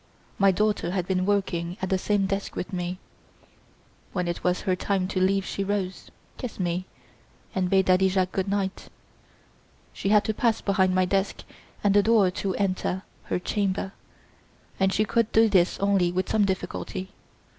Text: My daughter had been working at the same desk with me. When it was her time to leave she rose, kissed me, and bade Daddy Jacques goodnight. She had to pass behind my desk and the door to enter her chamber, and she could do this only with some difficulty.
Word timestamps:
My 0.39 0.49
daughter 0.49 0.89
had 0.89 1.05
been 1.07 1.27
working 1.27 1.77
at 1.79 1.89
the 1.89 1.97
same 1.99 2.25
desk 2.25 2.55
with 2.55 2.73
me. 2.73 2.97
When 4.13 4.27
it 4.27 4.43
was 4.43 4.61
her 4.61 4.75
time 4.75 5.07
to 5.09 5.19
leave 5.19 5.45
she 5.45 5.63
rose, 5.63 6.09
kissed 6.39 6.59
me, 6.59 6.85
and 7.53 7.69
bade 7.69 7.85
Daddy 7.85 8.09
Jacques 8.09 8.31
goodnight. 8.31 8.89
She 9.93 10.09
had 10.09 10.23
to 10.23 10.33
pass 10.33 10.59
behind 10.59 10.95
my 10.95 11.05
desk 11.05 11.43
and 11.83 11.93
the 11.93 12.01
door 12.01 12.31
to 12.31 12.55
enter 12.55 13.03
her 13.25 13.37
chamber, 13.37 13.93
and 14.79 14.91
she 14.91 15.05
could 15.05 15.31
do 15.31 15.47
this 15.47 15.77
only 15.77 16.11
with 16.11 16.29
some 16.31 16.45
difficulty. 16.45 17.11